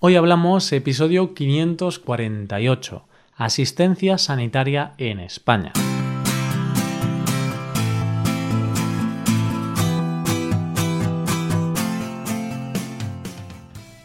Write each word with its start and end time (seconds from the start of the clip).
Hoy 0.00 0.14
hablamos 0.14 0.70
episodio 0.70 1.34
548, 1.34 3.02
Asistencia 3.34 4.16
Sanitaria 4.16 4.94
en 4.96 5.18
España. 5.18 5.72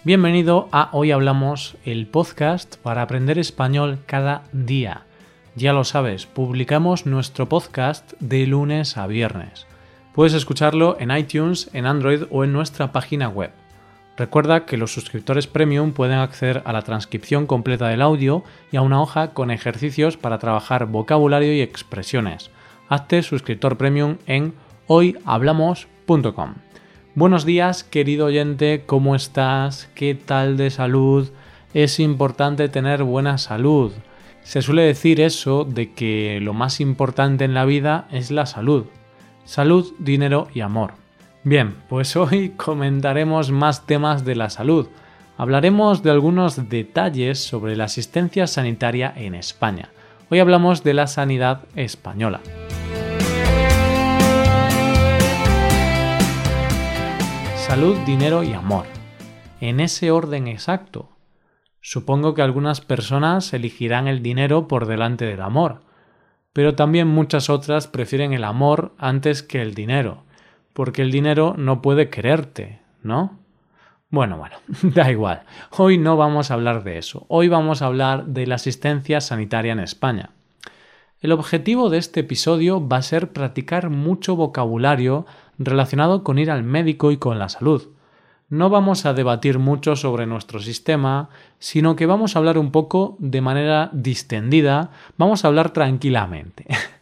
Bienvenido 0.04 0.68
a 0.72 0.90
Hoy 0.94 1.12
Hablamos, 1.12 1.78
el 1.86 2.08
podcast 2.08 2.78
para 2.78 3.04
aprender 3.04 3.38
español 3.38 4.00
cada 4.08 4.46
día. 4.52 5.04
Ya 5.56 5.74
lo 5.74 5.84
sabes, 5.84 6.26
publicamos 6.26 7.06
nuestro 7.06 7.48
podcast 7.48 8.14
de 8.20 8.48
lunes 8.48 8.98
a 8.98 9.06
viernes. 9.06 9.68
Puedes 10.16 10.34
escucharlo 10.34 10.98
en 11.00 11.16
iTunes, 11.16 11.70
en 11.74 11.86
Android 11.86 12.24
o 12.32 12.44
en 12.44 12.52
nuestra 12.52 12.92
página 12.92 13.30
web 13.30 13.52
Recuerda 14.16 14.66
que 14.66 14.78
los 14.78 14.94
suscriptores 14.94 15.48
premium 15.48 15.92
pueden 15.92 16.20
acceder 16.20 16.62
a 16.66 16.74
la 16.74 16.84
transcripción 16.84 17.48
completa 17.48 17.88
del 17.88 18.02
audio 18.02 18.44
y 18.72 18.78
a 18.78 18.82
una 18.82 19.02
hoja 19.02 19.34
con 19.34 19.50
ejercicios 19.50 20.18
para 20.18 20.38
trabajar 20.38 20.86
vocabulario 20.86 21.52
y 21.54 21.62
expresiones. 21.62 22.52
Hazte 22.90 23.24
suscriptor 23.24 23.76
premium 23.78 24.18
en 24.28 24.54
hoyhablamos.com. 24.86 26.54
Buenos 27.16 27.46
días, 27.46 27.84
querido 27.84 28.28
oyente, 28.28 28.84
¿cómo 28.86 29.16
estás? 29.16 29.90
¿Qué 29.96 30.14
tal 30.14 30.58
de 30.58 30.70
salud? 30.70 31.32
Es 31.74 32.00
importante 32.00 32.70
tener 32.70 33.04
buena 33.04 33.40
salud. 33.40 33.94
Se 34.44 34.62
suele 34.62 34.84
decir 34.84 35.22
eso 35.22 35.64
de 35.64 35.94
que 35.94 36.40
lo 36.40 36.54
más 36.54 36.82
importante 36.82 37.46
en 37.46 37.56
la 37.56 37.66
vida 37.66 38.08
es 38.12 38.30
la 38.30 38.46
salud. 38.46 38.86
Salud, 39.46 39.94
dinero 39.98 40.48
y 40.54 40.62
amor. 40.62 41.03
Bien, 41.46 41.76
pues 41.90 42.16
hoy 42.16 42.52
comentaremos 42.52 43.52
más 43.52 43.86
temas 43.86 44.24
de 44.24 44.36
la 44.36 44.50
salud. 44.50 44.88
Hablaremos 45.38 46.02
de 46.04 46.12
algunos 46.12 46.70
detalles 46.70 47.44
sobre 47.44 47.76
la 47.76 47.86
asistencia 47.86 48.48
sanitaria 48.48 49.14
en 49.16 49.36
España. 49.36 49.90
Hoy 50.30 50.40
hablamos 50.40 50.84
de 50.84 50.94
la 50.94 51.08
sanidad 51.08 51.64
española. 51.76 52.40
Salud, 57.58 57.98
dinero 58.06 58.44
y 58.44 58.54
amor. 58.54 58.86
En 59.60 59.80
ese 59.80 60.12
orden 60.12 60.48
exacto. 60.48 61.10
Supongo 61.82 62.34
que 62.34 62.42
algunas 62.42 62.80
personas 62.80 63.52
elegirán 63.54 64.08
el 64.08 64.24
dinero 64.24 64.70
por 64.70 64.86
delante 64.86 65.26
del 65.26 65.42
amor, 65.42 65.82
pero 66.54 66.76
también 66.76 67.08
muchas 67.08 67.50
otras 67.50 67.88
prefieren 67.88 68.32
el 68.32 68.46
amor 68.46 68.94
antes 68.98 69.44
que 69.44 69.62
el 69.62 69.74
dinero 69.74 70.23
porque 70.74 71.02
el 71.02 71.12
dinero 71.12 71.56
no 71.58 71.82
puede 71.82 72.10
quererte, 72.10 72.80
¿no? 73.02 73.40
Bueno, 74.10 74.38
bueno, 74.38 74.58
da 74.94 75.12
igual. 75.12 75.44
Hoy 75.72 75.98
no 75.98 76.18
vamos 76.18 76.52
a 76.52 76.56
hablar 76.56 76.84
de 76.84 76.98
eso. 76.98 77.26
Hoy 77.30 77.48
vamos 77.48 77.82
a 77.82 77.88
hablar 77.88 78.26
de 78.26 78.46
la 78.46 78.56
asistencia 78.56 79.22
sanitaria 79.22 79.74
en 79.74 79.80
España. 79.80 80.32
El 81.20 81.32
objetivo 81.32 81.90
de 81.90 82.00
este 82.00 82.20
episodio 82.20 82.86
va 82.86 82.98
a 82.98 83.02
ser 83.02 83.32
practicar 83.32 83.90
mucho 83.90 84.36
vocabulario 84.36 85.26
relacionado 85.58 86.24
con 86.24 86.38
ir 86.38 86.52
al 86.52 86.64
médico 86.64 87.12
y 87.12 87.18
con 87.18 87.40
la 87.40 87.50
salud. 87.50 87.90
No 88.50 88.70
vamos 88.70 89.06
a 89.06 89.14
debatir 89.14 89.58
mucho 89.58 89.96
sobre 89.96 90.28
nuestro 90.28 90.60
sistema, 90.60 91.30
sino 91.60 91.96
que 91.96 92.06
vamos 92.06 92.36
a 92.36 92.40
hablar 92.40 92.58
un 92.58 92.72
poco 92.72 93.16
de 93.20 93.42
manera 93.42 93.90
distendida, 93.94 94.92
vamos 95.18 95.44
a 95.44 95.48
hablar 95.48 95.72
tranquilamente. 95.72 96.68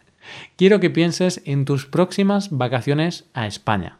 quiero 0.56 0.80
que 0.80 0.90
pienses 0.90 1.42
en 1.46 1.66
tus 1.66 1.86
próximas 1.86 2.50
vacaciones 2.52 3.30
a 3.34 3.48
España. 3.48 4.00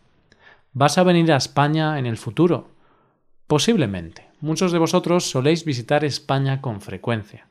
¿Vas 0.74 0.98
a 0.98 1.04
venir 1.04 1.32
a 1.32 1.38
España 1.38 2.00
en 2.00 2.06
el 2.06 2.18
futuro? 2.18 2.70
Posiblemente. 3.48 4.28
Muchos 4.40 4.72
de 4.72 4.80
vosotros 4.80 5.30
soléis 5.30 5.66
visitar 5.66 6.06
España 6.06 6.62
con 6.62 6.82
frecuencia. 6.82 7.48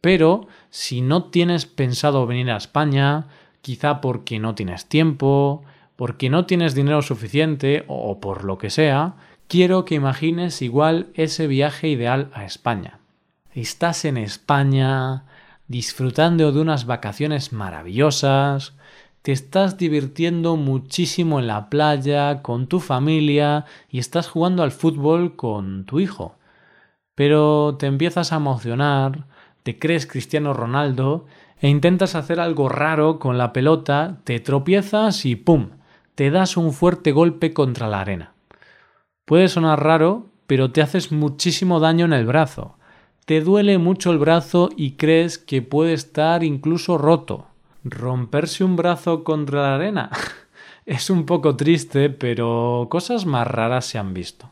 Pero 0.00 0.48
si 0.70 1.00
no 1.00 1.30
tienes 1.30 1.66
pensado 1.66 2.26
venir 2.26 2.50
a 2.50 2.56
España, 2.56 3.28
quizá 3.60 4.00
porque 4.00 4.38
no 4.38 4.54
tienes 4.54 4.86
tiempo, 4.86 5.62
porque 5.96 6.30
no 6.30 6.46
tienes 6.46 6.74
dinero 6.74 7.02
suficiente 7.02 7.84
o 7.86 8.20
por 8.20 8.44
lo 8.44 8.58
que 8.58 8.70
sea, 8.70 9.16
quiero 9.48 9.84
que 9.84 9.94
imagines 9.94 10.62
igual 10.62 11.08
ese 11.14 11.46
viaje 11.46 11.88
ideal 11.88 12.30
a 12.32 12.44
España. 12.44 13.00
Estás 13.52 14.04
en 14.04 14.16
España, 14.16 15.24
disfrutando 15.70 16.50
de 16.50 16.60
unas 16.60 16.84
vacaciones 16.84 17.52
maravillosas, 17.52 18.74
te 19.22 19.30
estás 19.30 19.78
divirtiendo 19.78 20.56
muchísimo 20.56 21.38
en 21.38 21.46
la 21.46 21.70
playa, 21.70 22.42
con 22.42 22.66
tu 22.66 22.80
familia 22.80 23.66
y 23.88 24.00
estás 24.00 24.28
jugando 24.28 24.64
al 24.64 24.72
fútbol 24.72 25.36
con 25.36 25.84
tu 25.84 26.00
hijo. 26.00 26.34
Pero 27.14 27.76
te 27.78 27.86
empiezas 27.86 28.32
a 28.32 28.36
emocionar, 28.36 29.28
te 29.62 29.78
crees 29.78 30.08
Cristiano 30.08 30.54
Ronaldo 30.54 31.26
e 31.60 31.68
intentas 31.68 32.16
hacer 32.16 32.40
algo 32.40 32.68
raro 32.68 33.20
con 33.20 33.38
la 33.38 33.52
pelota, 33.52 34.18
te 34.24 34.40
tropiezas 34.40 35.24
y 35.24 35.36
¡pum! 35.36 35.70
te 36.16 36.32
das 36.32 36.56
un 36.56 36.72
fuerte 36.72 37.12
golpe 37.12 37.52
contra 37.52 37.86
la 37.86 38.00
arena. 38.00 38.32
Puede 39.24 39.46
sonar 39.46 39.84
raro, 39.84 40.30
pero 40.48 40.72
te 40.72 40.82
haces 40.82 41.12
muchísimo 41.12 41.78
daño 41.78 42.06
en 42.06 42.12
el 42.12 42.26
brazo 42.26 42.79
te 43.30 43.40
duele 43.40 43.78
mucho 43.78 44.10
el 44.10 44.18
brazo 44.18 44.70
y 44.76 44.94
crees 44.96 45.38
que 45.38 45.62
puede 45.62 45.92
estar 45.92 46.42
incluso 46.42 46.98
roto. 46.98 47.46
Romperse 47.84 48.64
un 48.64 48.74
brazo 48.74 49.22
contra 49.22 49.62
la 49.62 49.76
arena 49.76 50.10
es 50.84 51.10
un 51.10 51.26
poco 51.26 51.54
triste, 51.54 52.10
pero 52.10 52.88
cosas 52.90 53.26
más 53.26 53.46
raras 53.46 53.86
se 53.86 53.98
han 53.98 54.14
visto. 54.14 54.50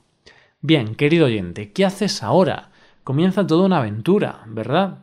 Bien, 0.60 0.94
querido 0.94 1.26
oyente, 1.26 1.72
¿qué 1.72 1.84
haces 1.84 2.22
ahora? 2.22 2.70
Comienza 3.02 3.44
toda 3.44 3.66
una 3.66 3.78
aventura, 3.78 4.44
¿verdad? 4.46 4.98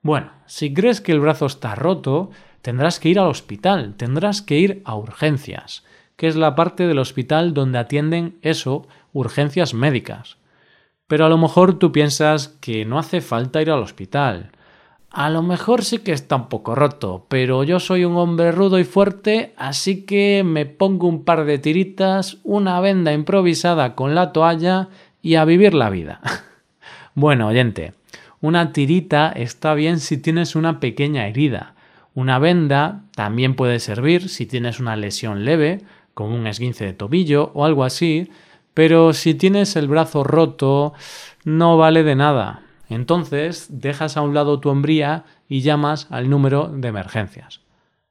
Bueno, 0.00 0.30
si 0.46 0.72
crees 0.72 1.00
que 1.00 1.10
el 1.10 1.18
brazo 1.18 1.46
está 1.46 1.74
roto, 1.74 2.30
tendrás 2.62 3.00
que 3.00 3.08
ir 3.08 3.18
al 3.18 3.26
hospital, 3.26 3.96
tendrás 3.96 4.42
que 4.42 4.60
ir 4.60 4.80
a 4.84 4.94
urgencias, 4.94 5.82
que 6.14 6.28
es 6.28 6.36
la 6.36 6.54
parte 6.54 6.86
del 6.86 7.00
hospital 7.00 7.52
donde 7.52 7.78
atienden 7.78 8.38
eso, 8.42 8.86
urgencias 9.12 9.74
médicas. 9.74 10.38
Pero 11.08 11.26
a 11.26 11.28
lo 11.28 11.38
mejor 11.38 11.78
tú 11.78 11.90
piensas 11.90 12.48
que 12.60 12.84
no 12.84 12.98
hace 12.98 13.20
falta 13.20 13.60
ir 13.60 13.70
al 13.70 13.82
hospital. 13.82 14.52
A 15.10 15.30
lo 15.30 15.42
mejor 15.42 15.82
sí 15.82 15.98
que 15.98 16.12
está 16.12 16.36
un 16.36 16.48
poco 16.50 16.74
roto, 16.74 17.26
pero 17.28 17.64
yo 17.64 17.80
soy 17.80 18.04
un 18.04 18.16
hombre 18.18 18.52
rudo 18.52 18.78
y 18.78 18.84
fuerte, 18.84 19.54
así 19.56 20.04
que 20.04 20.44
me 20.44 20.66
pongo 20.66 21.08
un 21.08 21.24
par 21.24 21.46
de 21.46 21.58
tiritas, 21.58 22.36
una 22.44 22.78
venda 22.80 23.14
improvisada 23.14 23.94
con 23.94 24.14
la 24.14 24.32
toalla 24.32 24.90
y 25.22 25.36
a 25.36 25.46
vivir 25.46 25.72
la 25.72 25.88
vida. 25.88 26.20
bueno, 27.14 27.48
oyente, 27.48 27.94
una 28.42 28.72
tirita 28.72 29.32
está 29.32 29.72
bien 29.72 30.00
si 30.00 30.18
tienes 30.18 30.54
una 30.54 30.78
pequeña 30.78 31.26
herida. 31.26 31.74
Una 32.14 32.38
venda 32.38 33.00
también 33.14 33.54
puede 33.54 33.80
servir 33.80 34.28
si 34.28 34.44
tienes 34.44 34.78
una 34.78 34.94
lesión 34.94 35.46
leve, 35.46 35.80
como 36.12 36.34
un 36.34 36.46
esguince 36.46 36.84
de 36.84 36.92
tobillo 36.92 37.50
o 37.54 37.64
algo 37.64 37.84
así, 37.84 38.28
pero 38.74 39.12
si 39.12 39.34
tienes 39.34 39.76
el 39.76 39.88
brazo 39.88 40.24
roto, 40.24 40.92
no 41.44 41.76
vale 41.76 42.02
de 42.02 42.14
nada. 42.14 42.62
Entonces 42.88 43.66
dejas 43.68 44.16
a 44.16 44.22
un 44.22 44.34
lado 44.34 44.60
tu 44.60 44.70
hombría 44.70 45.24
y 45.48 45.60
llamas 45.60 46.06
al 46.10 46.30
número 46.30 46.68
de 46.68 46.88
emergencias. 46.88 47.60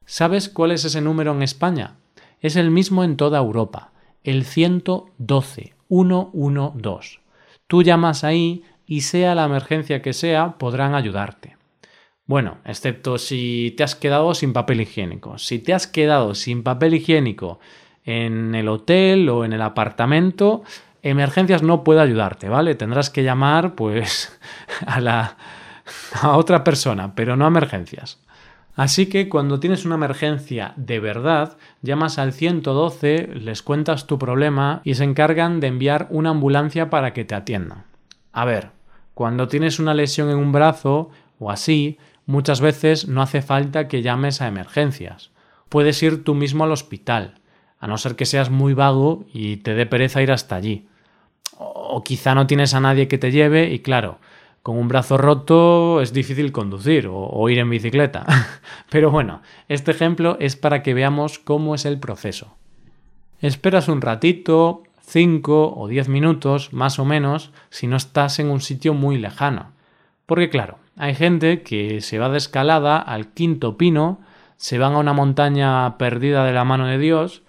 ¿Sabes 0.05 0.49
cuál 0.49 0.71
es 0.71 0.85
ese 0.85 1.01
número 1.01 1.33
en 1.33 1.41
España? 1.41 1.95
Es 2.39 2.55
el 2.55 2.71
mismo 2.71 3.03
en 3.03 3.17
toda 3.17 3.39
Europa, 3.39 3.91
el 4.23 4.45
112, 4.45 5.73
112. 5.89 7.19
Tú 7.67 7.83
llamas 7.83 8.23
ahí 8.23 8.63
y 8.85 9.01
sea 9.01 9.35
la 9.35 9.45
emergencia 9.45 10.01
que 10.01 10.13
sea, 10.13 10.57
podrán 10.57 10.95
ayudarte. 10.95 11.57
Bueno, 12.25 12.57
excepto 12.65 13.17
si 13.17 13.73
te 13.77 13.83
has 13.83 13.95
quedado 13.95 14.33
sin 14.33 14.53
papel 14.53 14.81
higiénico. 14.81 15.37
Si 15.37 15.59
te 15.59 15.73
has 15.73 15.87
quedado 15.87 16.35
sin 16.35 16.61
papel 16.61 16.93
higiénico 16.93 17.59
en 18.07 18.55
el 18.55 18.69
hotel 18.69 19.27
o 19.29 19.43
en 19.43 19.51
el 19.51 19.61
apartamento, 19.61 20.63
emergencias 21.03 21.61
no 21.61 21.83
puede 21.83 21.99
ayudarte, 21.99 22.47
¿vale? 22.47 22.73
Tendrás 22.73 23.09
que 23.09 23.23
llamar 23.23 23.75
pues 23.75 24.35
a 24.87 24.99
la 25.01 25.37
a 26.21 26.35
otra 26.37 26.63
persona, 26.63 27.15
pero 27.15 27.35
no 27.35 27.45
a 27.45 27.49
emergencias. 27.49 28.19
Así 28.75 29.07
que 29.07 29.27
cuando 29.27 29.59
tienes 29.59 29.85
una 29.85 29.95
emergencia 29.95 30.73
de 30.77 30.99
verdad, 30.99 31.57
llamas 31.81 32.17
al 32.17 32.31
112, 32.31 33.27
les 33.33 33.61
cuentas 33.61 34.07
tu 34.07 34.17
problema 34.17 34.81
y 34.83 34.95
se 34.95 35.03
encargan 35.03 35.59
de 35.59 35.67
enviar 35.67 36.07
una 36.09 36.29
ambulancia 36.29 36.89
para 36.89 37.11
que 37.11 37.25
te 37.25 37.35
atiendan. 37.35 37.85
A 38.31 38.45
ver, 38.45 38.69
cuando 39.13 39.47
tienes 39.47 39.79
una 39.79 39.93
lesión 39.93 40.29
en 40.29 40.37
un 40.37 40.51
brazo 40.51 41.09
o 41.39 41.51
así, 41.51 41.97
muchas 42.25 42.61
veces 42.61 43.07
no 43.07 43.21
hace 43.21 43.41
falta 43.41 43.87
que 43.87 44.01
llames 44.01 44.41
a 44.41 44.47
emergencias. 44.47 45.31
Puedes 45.69 46.01
ir 46.03 46.23
tú 46.23 46.35
mismo 46.35 46.63
al 46.63 46.71
hospital 46.71 47.33
a 47.79 47.87
no 47.87 47.97
ser 47.97 48.15
que 48.15 48.25
seas 48.25 48.49
muy 48.49 48.73
vago 48.73 49.25
y 49.33 49.57
te 49.57 49.73
dé 49.73 49.85
pereza 49.85 50.21
ir 50.21 50.31
hasta 50.31 50.55
allí. 50.55 50.87
O 51.57 52.03
quizá 52.03 52.35
no 52.35 52.47
tienes 52.47 52.73
a 52.73 52.79
nadie 52.79 53.07
que 53.07 53.17
te 53.17 53.31
lleve 53.31 53.71
y 53.71 53.79
claro, 53.79 54.19
con 54.67 54.77
un 54.77 54.87
brazo 54.87 55.17
roto 55.17 56.01
es 56.01 56.11
difícil 56.11 56.51
conducir 56.51 57.07
o, 57.09 57.49
ir 57.49 57.59
en 57.59 57.69
bicicleta. 57.69 58.25
Pero 58.89 59.11
bueno, 59.11 59.41
este 59.69 59.91
ejemplo 59.91 60.37
es 60.39 60.55
para 60.55 60.83
que 60.83 60.93
veamos 60.93 61.39
cómo 61.39 61.73
es 61.73 61.85
el 61.85 61.99
proceso. 61.99 62.53
Esperas 63.39 63.87
un 63.87 64.01
ratito, 64.01 64.83
5 65.03 65.73
o 65.77 65.87
10 65.87 66.09
minutos 66.09 66.73
más 66.73 66.99
o 66.99 67.05
menos 67.05 67.51
si 67.69 67.87
no 67.87 67.95
estás 67.95 68.39
en 68.39 68.49
un 68.49 68.59
sitio 68.59 68.93
muy 68.93 69.17
lejano. 69.17 69.71
Porque 70.25 70.49
claro, 70.49 70.79
hay 70.97 71.15
gente 71.15 71.61
que 71.61 72.01
se 72.01 72.19
va 72.19 72.27
de 72.27 72.37
escalada 72.37 72.97
al 72.97 73.27
quinto 73.29 73.77
pino, 73.77 74.19
se 74.57 74.79
van 74.79 74.95
a 74.95 74.99
una 74.99 75.13
montaña 75.13 75.97
perdida 75.97 76.43
de 76.43 76.51
la 76.51 76.65
mano 76.65 76.87
de 76.87 76.97
Dios 76.97 77.43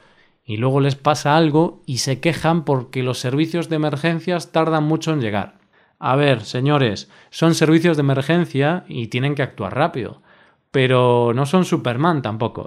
y 0.49 0.57
luego 0.57 0.81
les 0.81 0.97
pasa 0.97 1.37
algo 1.37 1.83
y 1.85 1.99
se 1.99 2.21
quejan 2.21 2.65
porque 2.65 3.03
los 3.03 3.19
servicios 3.19 3.69
de 3.69 3.77
emergencias 3.77 4.51
tardan 4.51 4.83
mucho 4.83 5.13
en 5.13 5.21
llegar. 5.21 5.59
A 5.99 6.17
ver, 6.17 6.43
señores, 6.43 7.11
son 7.29 7.55
servicios 7.55 7.99
de 7.99 8.01
emergencia 8.01 8.85
y 8.89 9.09
tienen 9.09 9.35
que 9.35 9.43
actuar 9.43 9.77
rápido, 9.77 10.23
pero 10.71 11.33
no 11.35 11.45
son 11.45 11.67
Superman 11.67 12.23
tampoco. 12.23 12.67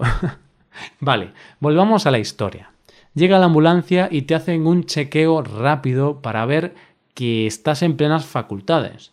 vale, 1.00 1.32
volvamos 1.60 2.06
a 2.06 2.12
la 2.12 2.20
historia. 2.20 2.70
Llega 3.16 3.40
la 3.40 3.46
ambulancia 3.46 4.10
y 4.12 4.22
te 4.22 4.36
hacen 4.36 4.68
un 4.68 4.84
chequeo 4.84 5.42
rápido 5.42 6.22
para 6.22 6.46
ver 6.46 6.76
que 7.16 7.48
estás 7.48 7.82
en 7.82 7.98
plenas 7.98 8.28
facultades. 8.28 9.12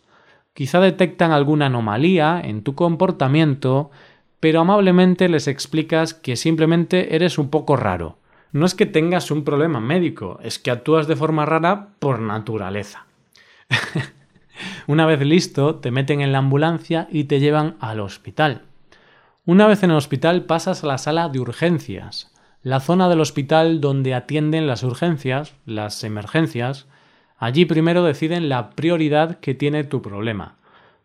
Quizá 0.53 0.79
detectan 0.79 1.31
alguna 1.31 1.65
anomalía 1.65 2.39
en 2.39 2.61
tu 2.61 2.75
comportamiento, 2.75 3.89
pero 4.39 4.61
amablemente 4.61 5.27
les 5.27 5.47
explicas 5.47 6.13
que 6.13 6.35
simplemente 6.35 7.15
eres 7.15 7.39
un 7.39 7.49
poco 7.49 7.75
raro. 7.75 8.18
No 8.51 8.65
es 8.65 8.73
que 8.73 8.85
tengas 8.85 9.29
un 9.29 9.43
problema 9.43 9.79
médico, 9.79 10.39
es 10.41 10.57
que 10.57 10.71
actúas 10.71 11.07
de 11.07 11.15
forma 11.15 11.45
rara 11.45 11.89
por 11.99 12.19
naturaleza. 12.19 13.05
Una 14.87 15.05
vez 15.05 15.21
listo, 15.21 15.75
te 15.75 15.91
meten 15.91 16.21
en 16.21 16.31
la 16.31 16.39
ambulancia 16.39 17.07
y 17.11 17.25
te 17.25 17.39
llevan 17.39 17.75
al 17.79 17.99
hospital. 17.99 18.63
Una 19.45 19.67
vez 19.67 19.83
en 19.83 19.91
el 19.91 19.97
hospital 19.97 20.45
pasas 20.45 20.83
a 20.83 20.87
la 20.87 20.97
sala 20.97 21.29
de 21.29 21.39
urgencias, 21.39 22.31
la 22.61 22.79
zona 22.79 23.07
del 23.07 23.21
hospital 23.21 23.81
donde 23.81 24.13
atienden 24.13 24.67
las 24.67 24.83
urgencias, 24.83 25.53
las 25.65 26.03
emergencias. 26.03 26.87
Allí 27.37 27.65
primero 27.65 28.03
deciden 28.03 28.49
la 28.49 28.71
prioridad 28.71 29.39
que 29.39 29.55
tiene 29.55 29.83
tu 29.83 30.01
problema. 30.01 30.57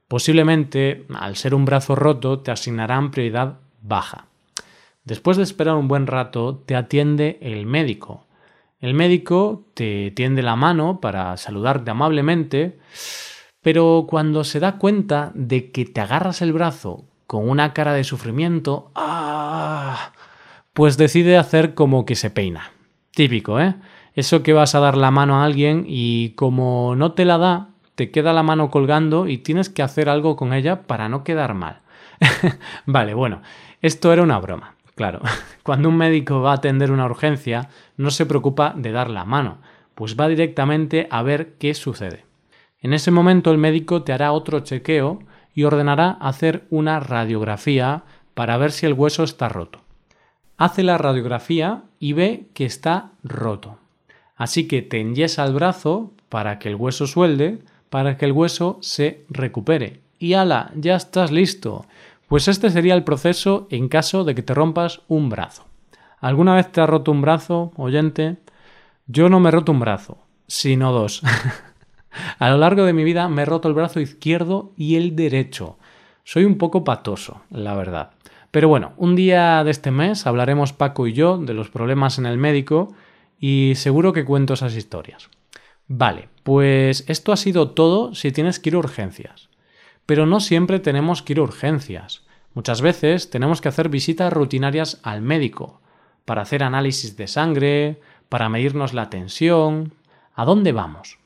Posiblemente, 0.08 1.06
al 1.14 1.37
ser 1.37 1.55
un 1.55 1.64
brazo 1.64 1.94
roto, 1.94 2.40
te 2.40 2.50
asignarán 2.50 3.11
prioridad 3.11 3.61
baja. 3.82 4.26
Después 5.04 5.36
de 5.36 5.42
esperar 5.42 5.76
un 5.76 5.86
buen 5.86 6.06
rato, 6.06 6.62
te 6.64 6.74
atiende 6.74 7.38
el 7.42 7.66
médico. 7.66 8.26
El 8.80 8.94
médico 8.94 9.66
te 9.74 10.10
tiende 10.12 10.42
la 10.42 10.56
mano 10.56 11.00
para 11.00 11.36
saludarte 11.36 11.90
amablemente, 11.90 12.78
pero 13.60 14.06
cuando 14.08 14.44
se 14.44 14.60
da 14.60 14.78
cuenta 14.78 15.30
de 15.34 15.70
que 15.70 15.84
te 15.84 16.00
agarras 16.00 16.40
el 16.40 16.54
brazo 16.54 17.04
con 17.26 17.48
una 17.48 17.74
cara 17.74 17.92
de 17.92 18.04
sufrimiento, 18.04 18.90
¡ah! 18.94 20.12
pues 20.72 20.96
decide 20.96 21.36
hacer 21.36 21.74
como 21.74 22.06
que 22.06 22.14
se 22.14 22.30
peina. 22.30 22.72
Típico, 23.10 23.60
¿eh? 23.60 23.74
Eso 24.14 24.42
que 24.42 24.52
vas 24.52 24.74
a 24.74 24.80
dar 24.80 24.96
la 24.96 25.10
mano 25.10 25.40
a 25.40 25.44
alguien 25.44 25.84
y 25.86 26.30
como 26.30 26.94
no 26.96 27.12
te 27.12 27.24
la 27.24 27.36
da, 27.36 27.68
te 27.94 28.10
queda 28.10 28.32
la 28.32 28.42
mano 28.42 28.70
colgando 28.70 29.28
y 29.28 29.38
tienes 29.38 29.68
que 29.68 29.82
hacer 29.82 30.08
algo 30.08 30.36
con 30.36 30.52
ella 30.52 30.82
para 30.82 31.08
no 31.08 31.24
quedar 31.24 31.54
mal. 31.54 31.80
vale, 32.86 33.12
bueno, 33.12 33.42
esto 33.82 34.12
era 34.12 34.22
una 34.22 34.38
broma. 34.38 34.74
Claro, 34.94 35.20
cuando 35.62 35.88
un 35.88 35.96
médico 35.96 36.41
va 36.41 36.52
a 36.52 36.56
atender 36.56 36.91
una 36.91 37.06
urgencia, 37.06 37.69
no 37.96 38.11
se 38.11 38.26
preocupa 38.26 38.75
de 38.76 38.93
dar 38.93 39.11
la 39.11 39.25
mano, 39.25 39.58
pues 39.94 40.17
va 40.19 40.29
directamente 40.29 41.06
a 41.11 41.23
ver 41.23 41.55
qué 41.58 41.75
sucede. 41.75 42.25
En 42.81 42.93
ese 42.93 43.11
momento 43.11 43.50
el 43.50 43.58
médico 43.58 44.02
te 44.02 44.12
hará 44.12 44.32
otro 44.32 44.61
chequeo 44.61 45.20
y 45.55 45.64
ordenará 45.64 46.11
hacer 46.20 46.64
una 46.70 47.00
radiografía 47.00 48.02
para 48.35 48.56
ver 48.56 48.73
si 48.73 48.87
el 48.87 48.93
hueso 48.93 49.23
está 49.23 49.49
roto. 49.49 49.81
Hace 50.56 50.82
la 50.82 50.99
radiografía 50.99 51.82
y 51.99 52.12
ve 52.12 52.47
que 52.52 52.64
está 52.64 53.12
roto. 53.23 53.79
Así 54.37 54.69
que 54.69 54.82
te 54.82 55.00
enyesa 55.00 55.44
el 55.44 55.55
brazo 55.55 56.12
para 56.29 56.58
que 56.58 56.69
el 56.69 56.75
hueso 56.75 57.06
suelde, 57.06 57.61
para 57.88 58.17
que 58.17 58.26
el 58.26 58.32
hueso 58.32 58.79
se 58.81 59.25
recupere. 59.31 60.00
Y 60.19 60.35
ala, 60.35 60.73
ya 60.75 60.97
estás 60.97 61.31
listo. 61.31 61.87
Pues 62.34 62.48
este 62.48 62.69
sería 62.69 62.94
el 62.94 63.04
proceso 63.04 63.69
en 63.70 63.86
caso 63.86 64.25
de 64.25 64.34
que 64.34 64.42
te 64.42 64.54
rompas 64.54 65.02
un 65.06 65.28
brazo. 65.28 65.66
¿Alguna 66.19 66.56
vez 66.56 66.72
te 66.72 66.81
has 66.81 66.90
roto 66.90 67.12
un 67.12 67.22
brazo, 67.22 67.70
oyente? 67.76 68.38
Yo 69.06 69.28
no 69.28 69.38
me 69.38 69.50
he 69.50 69.52
roto 69.52 69.70
un 69.70 69.78
brazo, 69.78 70.19
sino 70.48 70.90
dos. 70.90 71.22
A 72.40 72.50
lo 72.50 72.58
largo 72.58 72.82
de 72.86 72.92
mi 72.92 73.04
vida 73.04 73.28
me 73.28 73.42
he 73.42 73.44
roto 73.44 73.69
el 73.69 73.75
brazo 73.75 74.00
izquierdo 74.00 74.72
y 74.76 74.96
el 74.96 75.14
derecho. 75.14 75.78
Soy 76.25 76.44
un 76.44 76.58
poco 76.58 76.82
patoso, 76.82 77.42
la 77.50 77.76
verdad. 77.76 78.10
Pero 78.50 78.66
bueno, 78.66 78.94
un 78.96 79.14
día 79.14 79.62
de 79.62 79.70
este 79.70 79.92
mes 79.92 80.26
hablaremos 80.26 80.72
Paco 80.72 81.06
y 81.06 81.12
yo 81.12 81.38
de 81.38 81.54
los 81.54 81.70
problemas 81.70 82.19
en 82.19 82.26
el 82.26 82.37
médico 82.37 82.96
y 83.38 83.75
seguro 83.76 84.12
que 84.12 84.25
cuento 84.25 84.54
esas 84.54 84.75
historias. 84.75 85.30
Vale, 85.87 86.30
pues 86.42 87.04
esto 87.06 87.32
ha 87.32 87.37
sido 87.37 87.70
todo 87.70 88.12
si 88.12 88.32
tienes 88.32 88.58
que 88.58 88.70
ir 88.70 88.75
a 88.75 88.78
urgencias. 88.78 89.50
Pero 90.04 90.26
no 90.26 90.40
siempre 90.40 90.80
tenemos 90.80 91.22
que 91.22 91.34
ir 91.34 91.38
a 91.38 91.42
urgencias. 91.42 92.24
Muchas 92.54 92.80
veces 92.80 93.30
tenemos 93.30 93.60
que 93.60 93.68
hacer 93.68 93.88
visitas 93.88 94.32
rutinarias 94.32 95.00
al 95.02 95.22
médico, 95.22 95.80
para 96.24 96.42
hacer 96.42 96.62
análisis 96.62 97.16
de 97.16 97.26
sangre, 97.26 98.00
para 98.28 98.48
medirnos 98.48 98.94
la 98.94 99.10
tensión. 99.10 99.92
¿A 100.34 100.44
dónde 100.44 100.72
vamos? 100.72 101.18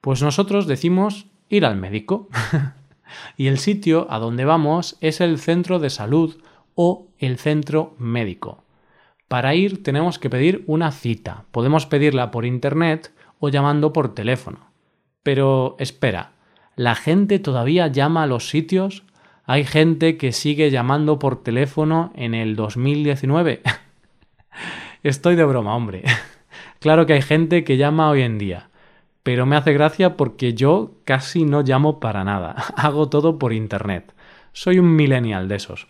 Pues 0.00 0.22
nosotros 0.22 0.66
decimos 0.66 1.26
ir 1.48 1.64
al 1.64 1.76
médico. 1.76 2.28
y 3.36 3.46
el 3.46 3.58
sitio 3.58 4.06
a 4.10 4.18
donde 4.18 4.44
vamos 4.44 4.96
es 5.00 5.20
el 5.20 5.38
centro 5.38 5.78
de 5.78 5.90
salud 5.90 6.36
o 6.74 7.08
el 7.18 7.38
centro 7.38 7.94
médico. 7.98 8.64
Para 9.28 9.54
ir 9.54 9.82
tenemos 9.82 10.18
que 10.18 10.30
pedir 10.30 10.62
una 10.66 10.92
cita. 10.92 11.44
Podemos 11.50 11.86
pedirla 11.86 12.30
por 12.30 12.44
internet 12.44 13.12
o 13.38 13.48
llamando 13.48 13.92
por 13.92 14.14
teléfono. 14.14 14.70
Pero 15.22 15.76
espera, 15.78 16.32
¿la 16.76 16.94
gente 16.94 17.38
todavía 17.38 17.88
llama 17.88 18.22
a 18.22 18.26
los 18.26 18.48
sitios? 18.48 19.02
¿Hay 19.48 19.62
gente 19.62 20.16
que 20.16 20.32
sigue 20.32 20.72
llamando 20.72 21.20
por 21.20 21.40
teléfono 21.44 22.10
en 22.16 22.34
el 22.34 22.56
2019? 22.56 23.62
Estoy 25.04 25.36
de 25.36 25.44
broma, 25.44 25.76
hombre. 25.76 26.02
claro 26.80 27.06
que 27.06 27.12
hay 27.12 27.22
gente 27.22 27.62
que 27.62 27.76
llama 27.76 28.10
hoy 28.10 28.22
en 28.22 28.38
día, 28.38 28.70
pero 29.22 29.46
me 29.46 29.54
hace 29.54 29.72
gracia 29.72 30.16
porque 30.16 30.54
yo 30.54 30.94
casi 31.04 31.44
no 31.44 31.62
llamo 31.62 32.00
para 32.00 32.24
nada. 32.24 32.56
Hago 32.76 33.08
todo 33.08 33.38
por 33.38 33.52
Internet. 33.52 34.12
Soy 34.52 34.80
un 34.80 34.96
millennial 34.96 35.46
de 35.46 35.54
esos. 35.54 35.86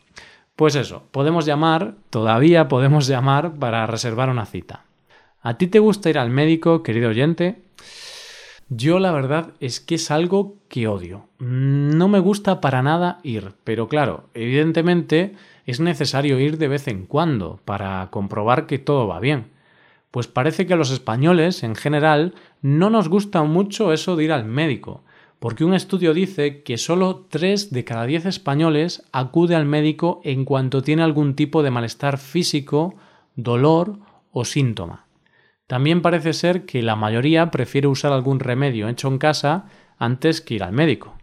Pues 0.54 0.74
eso, 0.74 1.04
podemos 1.10 1.46
llamar, 1.46 1.94
todavía 2.10 2.68
podemos 2.68 3.06
llamar 3.06 3.54
para 3.54 3.86
reservar 3.86 4.28
una 4.28 4.44
cita. 4.44 4.84
¿A 5.40 5.54
ti 5.54 5.66
te 5.66 5.78
gusta 5.78 6.10
ir 6.10 6.18
al 6.18 6.28
médico, 6.28 6.82
querido 6.82 7.08
oyente? 7.08 7.62
Yo 8.68 8.98
la 8.98 9.12
verdad 9.12 9.52
es 9.60 9.78
que 9.78 9.94
es 9.94 10.10
algo 10.10 10.56
que 10.68 10.88
odio. 10.88 11.28
No 11.38 12.08
me 12.08 12.18
gusta 12.18 12.60
para 12.60 12.82
nada 12.82 13.20
ir, 13.22 13.52
pero 13.62 13.86
claro, 13.86 14.24
evidentemente 14.34 15.36
es 15.66 15.78
necesario 15.78 16.40
ir 16.40 16.58
de 16.58 16.66
vez 16.66 16.88
en 16.88 17.06
cuando 17.06 17.60
para 17.64 18.08
comprobar 18.10 18.66
que 18.66 18.80
todo 18.80 19.06
va 19.06 19.20
bien. 19.20 19.52
Pues 20.10 20.26
parece 20.26 20.66
que 20.66 20.72
a 20.72 20.76
los 20.76 20.90
españoles, 20.90 21.62
en 21.62 21.76
general, 21.76 22.34
no 22.60 22.90
nos 22.90 23.08
gusta 23.08 23.44
mucho 23.44 23.92
eso 23.92 24.16
de 24.16 24.24
ir 24.24 24.32
al 24.32 24.44
médico, 24.44 25.04
porque 25.38 25.64
un 25.64 25.74
estudio 25.74 26.12
dice 26.12 26.64
que 26.64 26.76
solo 26.76 27.26
3 27.28 27.70
de 27.70 27.84
cada 27.84 28.04
10 28.04 28.26
españoles 28.26 29.04
acude 29.12 29.54
al 29.54 29.66
médico 29.66 30.20
en 30.24 30.44
cuanto 30.44 30.82
tiene 30.82 31.04
algún 31.04 31.36
tipo 31.36 31.62
de 31.62 31.70
malestar 31.70 32.18
físico, 32.18 32.96
dolor 33.36 34.00
o 34.32 34.44
síntoma. 34.44 35.05
También 35.66 36.00
parece 36.00 36.32
ser 36.32 36.64
que 36.64 36.82
la 36.82 36.94
mayoría 36.94 37.50
prefiere 37.50 37.88
usar 37.88 38.12
algún 38.12 38.38
remedio 38.38 38.88
hecho 38.88 39.08
en 39.08 39.18
casa 39.18 39.66
antes 39.98 40.40
que 40.40 40.54
ir 40.54 40.62
al 40.62 40.72
médico. 40.72 41.16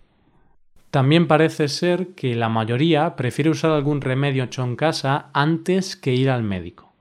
También 0.92 1.28
parece 1.28 1.70
ser 1.70 2.10
que 2.14 2.36
la 2.36 2.50
mayoría 2.50 3.16
prefiere 3.16 3.50
usar 3.50 3.72
algún 3.72 4.02
remedio 4.02 4.44
hecho 4.44 4.64
en 4.64 4.76
casa 4.76 5.30
antes 5.34 5.96
que 5.96 6.14
ir 6.14 6.30
al 6.30 6.44
médico. 6.44 6.94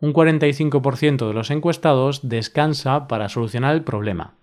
Un 0.00 0.12
45% 0.12 1.28
de 1.28 1.34
los 1.34 1.50
encuestados 1.50 2.28
descansa 2.28 3.08
para 3.08 3.28
solucionar 3.28 3.74
el 3.74 3.84
problema. 3.84 4.34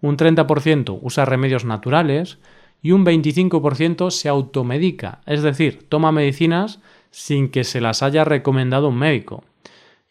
Un 0.00 0.16
30% 0.16 0.98
usa 1.00 1.24
remedios 1.24 1.64
naturales 1.64 2.38
y 2.82 2.92
un 2.92 3.04
25% 3.04 4.10
se 4.10 4.28
automedica, 4.28 5.20
es 5.26 5.42
decir, 5.42 5.88
toma 5.88 6.12
medicinas 6.12 6.80
sin 7.10 7.50
que 7.50 7.64
se 7.64 7.80
las 7.80 8.02
haya 8.02 8.24
recomendado 8.24 8.88
un 8.88 8.98
médico. 8.98 9.44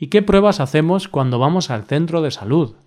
¿Y 0.01 0.07
qué 0.07 0.21
pruebas 0.21 0.61
hacemos 0.61 1.09
cuando 1.09 1.39
vamos 1.39 1.69
al 1.69 1.83
centro 1.83 2.21
de 2.21 2.31
salud? 2.31 2.77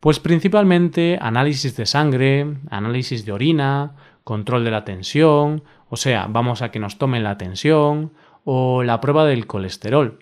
Pues 0.00 0.18
principalmente 0.18 1.16
análisis 1.22 1.76
de 1.76 1.86
sangre, 1.86 2.56
análisis 2.68 3.24
de 3.24 3.30
orina, 3.30 3.94
control 4.24 4.64
de 4.64 4.72
la 4.72 4.84
tensión, 4.84 5.62
o 5.88 5.96
sea, 5.96 6.26
vamos 6.28 6.60
a 6.60 6.72
que 6.72 6.80
nos 6.80 6.98
tomen 6.98 7.22
la 7.22 7.38
tensión, 7.38 8.10
o 8.42 8.82
la 8.82 9.00
prueba 9.00 9.24
del 9.24 9.46
colesterol. 9.46 10.18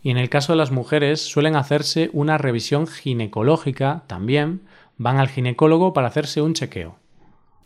Y 0.00 0.10
en 0.10 0.16
el 0.16 0.28
caso 0.28 0.52
de 0.52 0.58
las 0.58 0.70
mujeres 0.70 1.20
suelen 1.20 1.56
hacerse 1.56 2.08
una 2.12 2.38
revisión 2.38 2.86
ginecológica 2.86 4.04
también, 4.06 4.62
van 4.96 5.18
al 5.18 5.28
ginecólogo 5.28 5.92
para 5.92 6.06
hacerse 6.06 6.40
un 6.40 6.54
chequeo. 6.54 7.00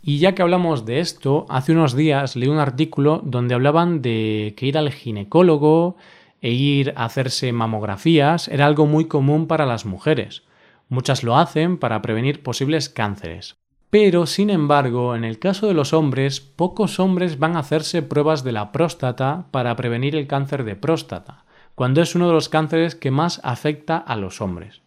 Y 0.00 0.16
ya 0.16 0.34
que 0.34 0.40
hablamos 0.40 0.86
de 0.86 1.00
esto, 1.00 1.44
hace 1.50 1.72
unos 1.72 1.94
días 1.94 2.36
leí 2.36 2.48
un 2.48 2.56
artículo 2.56 3.20
donde 3.22 3.54
hablaban 3.54 4.00
de 4.00 4.54
que 4.56 4.64
ir 4.64 4.78
al 4.78 4.90
ginecólogo 4.92 5.96
e 6.40 6.50
ir 6.50 6.92
a 6.96 7.04
hacerse 7.04 7.52
mamografías 7.52 8.48
era 8.48 8.66
algo 8.66 8.86
muy 8.86 9.06
común 9.06 9.46
para 9.46 9.66
las 9.66 9.84
mujeres, 9.84 10.42
Muchas 10.88 11.22
lo 11.22 11.36
hacen 11.36 11.76
para 11.76 12.00
prevenir 12.00 12.42
posibles 12.42 12.88
cánceres. 12.88 13.56
Pero, 13.90 14.26
sin 14.26 14.48
embargo, 14.50 15.14
en 15.14 15.24
el 15.24 15.38
caso 15.38 15.66
de 15.66 15.74
los 15.74 15.92
hombres, 15.92 16.40
pocos 16.40 16.98
hombres 16.98 17.38
van 17.38 17.56
a 17.56 17.60
hacerse 17.60 18.02
pruebas 18.02 18.42
de 18.42 18.52
la 18.52 18.72
próstata 18.72 19.46
para 19.50 19.76
prevenir 19.76 20.16
el 20.16 20.26
cáncer 20.26 20.64
de 20.64 20.76
próstata, 20.76 21.44
cuando 21.74 22.00
es 22.00 22.14
uno 22.14 22.28
de 22.28 22.34
los 22.34 22.48
cánceres 22.48 22.94
que 22.94 23.10
más 23.10 23.40
afecta 23.44 23.98
a 23.98 24.16
los 24.16 24.40
hombres. 24.40 24.82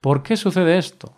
¿Por 0.00 0.22
qué 0.22 0.36
sucede 0.36 0.78
esto? 0.78 1.14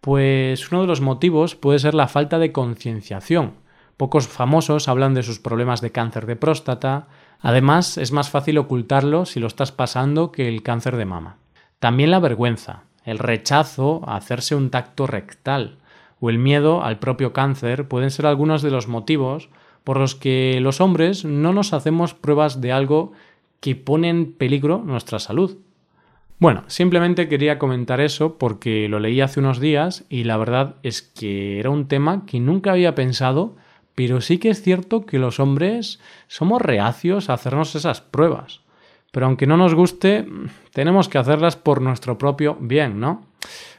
Pues 0.00 0.70
uno 0.70 0.82
de 0.82 0.88
los 0.88 1.00
motivos 1.00 1.54
puede 1.54 1.78
ser 1.78 1.94
la 1.94 2.08
falta 2.08 2.40
de 2.40 2.52
concienciación. 2.52 3.54
Pocos 3.96 4.26
famosos 4.26 4.88
hablan 4.88 5.14
de 5.14 5.22
sus 5.22 5.38
problemas 5.38 5.80
de 5.80 5.92
cáncer 5.92 6.26
de 6.26 6.34
próstata. 6.34 7.06
Además, 7.42 7.98
es 7.98 8.12
más 8.12 8.30
fácil 8.30 8.56
ocultarlo 8.58 9.26
si 9.26 9.40
lo 9.40 9.48
estás 9.48 9.72
pasando 9.72 10.32
que 10.32 10.48
el 10.48 10.62
cáncer 10.62 10.96
de 10.96 11.04
mama. 11.04 11.36
También 11.80 12.12
la 12.12 12.20
vergüenza, 12.20 12.84
el 13.04 13.18
rechazo 13.18 14.00
a 14.06 14.16
hacerse 14.16 14.54
un 14.54 14.70
tacto 14.70 15.08
rectal 15.08 15.78
o 16.20 16.30
el 16.30 16.38
miedo 16.38 16.84
al 16.84 17.00
propio 17.00 17.32
cáncer 17.32 17.88
pueden 17.88 18.12
ser 18.12 18.26
algunos 18.26 18.62
de 18.62 18.70
los 18.70 18.86
motivos 18.86 19.48
por 19.82 19.98
los 19.98 20.14
que 20.14 20.60
los 20.60 20.80
hombres 20.80 21.24
no 21.24 21.52
nos 21.52 21.72
hacemos 21.72 22.14
pruebas 22.14 22.60
de 22.60 22.70
algo 22.70 23.12
que 23.58 23.74
pone 23.74 24.08
en 24.08 24.32
peligro 24.32 24.82
nuestra 24.84 25.18
salud. 25.18 25.58
Bueno, 26.38 26.64
simplemente 26.68 27.28
quería 27.28 27.58
comentar 27.58 28.00
eso 28.00 28.38
porque 28.38 28.88
lo 28.88 29.00
leí 29.00 29.20
hace 29.20 29.40
unos 29.40 29.60
días 29.60 30.04
y 30.08 30.24
la 30.24 30.36
verdad 30.36 30.76
es 30.82 31.02
que 31.02 31.58
era 31.58 31.70
un 31.70 31.86
tema 31.86 32.24
que 32.26 32.40
nunca 32.40 32.72
había 32.72 32.94
pensado, 32.94 33.56
pero 33.94 34.20
sí 34.20 34.38
que 34.38 34.50
es 34.50 34.62
cierto 34.62 35.06
que 35.06 35.18
los 35.18 35.40
hombres 35.40 36.00
somos 36.28 36.62
reacios 36.62 37.28
a 37.28 37.34
hacernos 37.34 37.74
esas 37.74 38.00
pruebas. 38.00 38.60
Pero 39.10 39.26
aunque 39.26 39.46
no 39.46 39.56
nos 39.56 39.74
guste, 39.74 40.26
tenemos 40.72 41.08
que 41.08 41.18
hacerlas 41.18 41.56
por 41.56 41.82
nuestro 41.82 42.16
propio 42.16 42.56
bien, 42.60 42.98
¿no? 42.98 43.26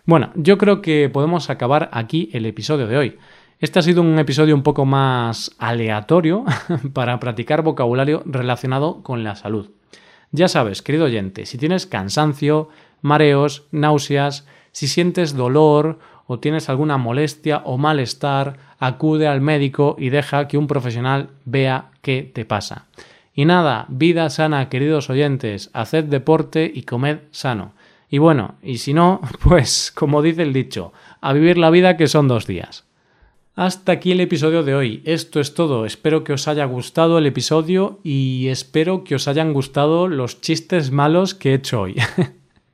Bueno, 0.05 0.31
yo 0.35 0.57
creo 0.57 0.81
que 0.81 1.09
podemos 1.09 1.49
acabar 1.49 1.89
aquí 1.91 2.29
el 2.33 2.45
episodio 2.45 2.87
de 2.87 2.97
hoy. 2.97 3.17
Este 3.59 3.79
ha 3.79 3.81
sido 3.81 4.01
un 4.01 4.19
episodio 4.19 4.53
un 4.53 4.61
poco 4.61 4.85
más 4.85 5.55
aleatorio 5.57 6.43
para 6.93 7.19
practicar 7.19 7.63
vocabulario 7.63 8.21
relacionado 8.25 9.01
con 9.01 9.23
la 9.23 9.35
salud. 9.35 9.71
Ya 10.31 10.47
sabes, 10.47 10.81
querido 10.81 11.05
oyente, 11.05 11.45
si 11.45 11.57
tienes 11.57 11.87
cansancio, 11.87 12.69
mareos, 13.01 13.67
náuseas, 13.71 14.45
si 14.71 14.87
sientes 14.87 15.35
dolor 15.35 15.99
o 16.27 16.39
tienes 16.39 16.69
alguna 16.69 16.97
molestia 16.97 17.61
o 17.65 17.77
malestar, 17.77 18.57
acude 18.79 19.27
al 19.27 19.41
médico 19.41 19.95
y 19.99 20.09
deja 20.09 20.47
que 20.47 20.57
un 20.57 20.67
profesional 20.67 21.29
vea 21.45 21.91
qué 22.01 22.29
te 22.33 22.45
pasa. 22.45 22.85
Y 23.33 23.45
nada, 23.45 23.85
vida 23.89 24.29
sana, 24.29 24.69
queridos 24.69 25.09
oyentes, 25.09 25.69
haced 25.73 26.05
deporte 26.05 26.71
y 26.73 26.83
comed 26.83 27.19
sano. 27.31 27.73
Y 28.09 28.19
bueno, 28.19 28.55
y 28.61 28.77
si 28.77 28.93
no, 28.93 29.21
pues 29.43 29.91
como 29.91 30.21
dice 30.21 30.43
el 30.43 30.53
dicho, 30.53 30.93
a 31.19 31.33
vivir 31.33 31.57
la 31.57 31.71
vida 31.71 31.97
que 31.97 32.07
son 32.07 32.27
dos 32.27 32.45
días. 32.45 32.85
Hasta 33.55 33.91
aquí 33.91 34.11
el 34.11 34.19
episodio 34.19 34.63
de 34.63 34.73
hoy. 34.73 35.01
Esto 35.05 35.39
es 35.39 35.53
todo. 35.53 35.85
Espero 35.85 36.23
que 36.23 36.33
os 36.33 36.47
haya 36.47 36.65
gustado 36.65 37.19
el 37.19 37.27
episodio 37.27 37.99
y 38.03 38.47
espero 38.47 39.03
que 39.03 39.15
os 39.15 39.27
hayan 39.27 39.53
gustado 39.53 40.07
los 40.07 40.41
chistes 40.41 40.91
malos 40.91 41.35
que 41.35 41.51
he 41.51 41.55
hecho 41.55 41.81
hoy. 41.81 41.95